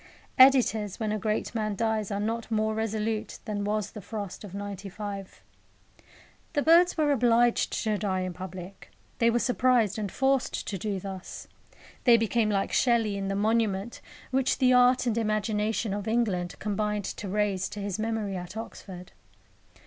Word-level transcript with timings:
Editors, 0.39 0.99
when 0.99 1.11
a 1.11 1.19
great 1.19 1.53
man 1.53 1.75
dies, 1.75 2.09
are 2.09 2.19
not 2.19 2.49
more 2.49 2.73
resolute 2.73 3.37
than 3.45 3.63
was 3.63 3.91
the 3.91 4.01
frost 4.01 4.43
of 4.43 4.55
'95. 4.55 5.43
The 6.53 6.63
birds 6.63 6.97
were 6.97 7.11
obliged 7.11 7.71
to 7.83 7.99
die 7.99 8.21
in 8.21 8.33
public. 8.33 8.89
They 9.19 9.29
were 9.29 9.37
surprised 9.37 9.99
and 9.99 10.11
forced 10.11 10.67
to 10.67 10.79
do 10.79 10.99
thus. 10.99 11.47
They 12.05 12.17
became 12.17 12.49
like 12.49 12.71
Shelley 12.73 13.15
in 13.15 13.27
the 13.27 13.35
monument 13.35 14.01
which 14.31 14.57
the 14.57 14.73
art 14.73 15.05
and 15.05 15.15
imagination 15.19 15.93
of 15.93 16.07
England 16.07 16.55
combined 16.57 17.05
to 17.05 17.29
raise 17.29 17.69
to 17.69 17.79
his 17.79 17.99
memory 17.99 18.35
at 18.35 18.57
Oxford. 18.57 19.11